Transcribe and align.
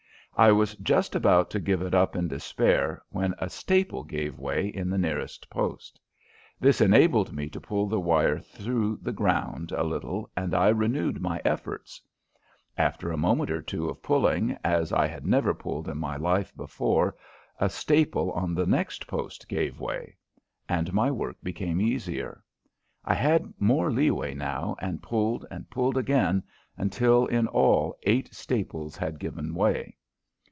I 0.37 0.53
was 0.53 0.73
just 0.77 1.13
about 1.13 1.51
to 1.51 1.59
give 1.59 1.81
it 1.83 1.93
up 1.93 2.15
in 2.15 2.27
despair 2.27 3.03
when 3.09 3.35
a 3.37 3.47
staple 3.47 4.03
gave 4.03 4.39
way 4.39 4.69
in 4.69 4.89
the 4.89 4.97
nearest 4.97 5.47
post. 5.51 5.99
This 6.59 6.81
enabled 6.81 7.31
me 7.31 7.47
to 7.49 7.59
pull 7.61 7.85
the 7.87 7.99
wire 7.99 8.39
through 8.39 8.97
the 9.03 9.11
ground 9.11 9.71
a 9.73 9.83
little, 9.83 10.31
and 10.35 10.55
I 10.55 10.69
renewed 10.69 11.21
my 11.21 11.41
efforts. 11.45 12.01
After 12.75 13.11
a 13.11 13.17
moment 13.17 13.51
or 13.51 13.61
two 13.61 13.87
of 13.89 14.01
pulling 14.01 14.57
as 14.63 14.91
I 14.91 15.05
had 15.05 15.27
never 15.27 15.53
pulled 15.53 15.87
in 15.89 15.99
my 15.99 16.15
life 16.15 16.55
before 16.55 17.15
a 17.59 17.69
staple 17.69 18.31
on 18.31 18.55
the 18.55 18.65
next 18.65 19.05
post 19.07 19.47
gave 19.47 19.79
way, 19.79 20.15
and 20.67 20.91
my 20.91 21.11
work 21.11 21.37
became 21.43 21.79
easier. 21.81 22.41
I 23.05 23.13
had 23.13 23.53
more 23.59 23.91
leeway 23.91 24.33
now 24.33 24.75
and 24.79 25.03
pulled 25.03 25.45
and 25.51 25.69
pulled 25.69 25.97
again 25.97 26.41
until 26.77 27.27
in 27.27 27.45
all 27.47 27.95
eight 28.03 28.33
staples 28.33 28.95
had 28.97 29.19
given 29.19 29.53
way. 29.53 29.97